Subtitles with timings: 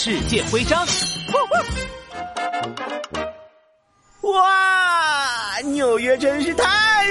[0.00, 0.86] 世界徽章。
[4.20, 6.64] 哇，纽约真是太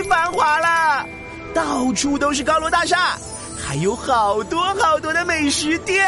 [0.03, 1.05] 繁华了，
[1.53, 3.17] 到处都是高楼大厦，
[3.61, 6.01] 还有好多好多的美食店。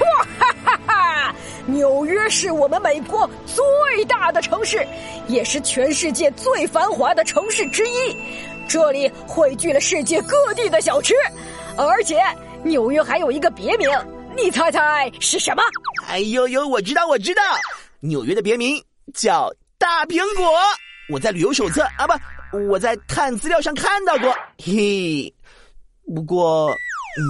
[0.00, 1.34] 哇哈哈哈！
[1.66, 4.84] 纽约是我们美国最大的城市，
[5.28, 8.16] 也是全世界最繁华的城市之一。
[8.66, 11.14] 这里汇聚了世界各地的小吃，
[11.76, 12.20] 而且
[12.64, 13.88] 纽约还有一个别名，
[14.36, 15.62] 你猜猜是什么？
[16.08, 17.42] 哎呦呦，我知道，我知道，
[18.00, 18.82] 纽约的别名
[19.14, 20.52] 叫大苹果。
[21.10, 24.32] 我在旅游手册啊，不，我在看资料上看到过。
[24.58, 25.32] 嘿，
[26.14, 26.74] 不过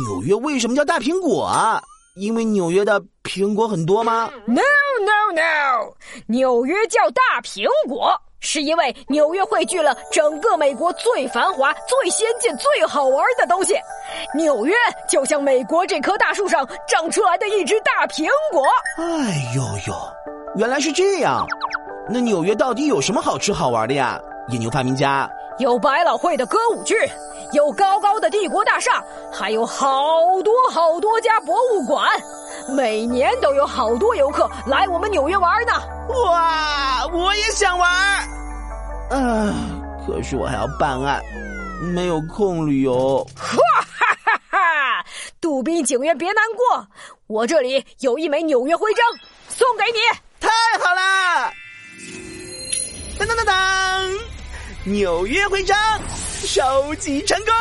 [0.07, 1.83] 纽约为什么叫大苹果啊？
[2.17, 4.61] 因为纽约的苹果很多吗？No
[5.01, 5.95] No No，
[6.27, 13.75] 纽约叫大苹果，是因为纽约汇聚了整个美国最繁华、最先进、最好玩的东西。
[14.35, 14.75] 纽约
[15.09, 18.67] 就像美国这棵大树上长出来的一只大苹果。
[18.97, 19.95] 哎呦呦，
[20.57, 21.47] 原来是这样。
[22.09, 24.19] 那纽约到底有什么好吃好玩的呀？
[24.49, 26.97] 野牛发明家有百老汇的歌舞剧。
[27.53, 29.91] 有高高的帝国大厦，还有好
[30.45, 32.09] 多好多家博物馆，
[32.69, 35.73] 每年都有好多游客来我们纽约玩呢。
[36.31, 37.91] 哇，我也想玩，
[39.11, 39.53] 啊，
[40.07, 41.21] 可是我还要办案，
[41.83, 43.27] 没有空旅游。
[43.37, 45.05] 哈哈哈哈！
[45.41, 46.87] 杜宾警员别难过，
[47.27, 49.05] 我这里有一枚纽约徽章，
[49.49, 49.99] 送给你。
[50.39, 51.53] 太好了！
[53.19, 54.21] 噔噔噔噔，
[54.85, 55.77] 纽约徽章。
[56.43, 57.53] 收集成功。